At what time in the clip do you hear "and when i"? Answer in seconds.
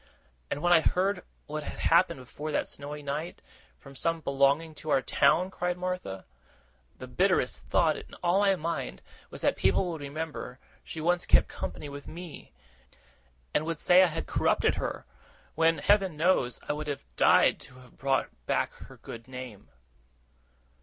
0.49-0.79